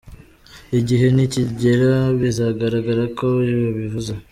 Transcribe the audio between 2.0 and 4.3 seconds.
bizagaragara ko yabivuze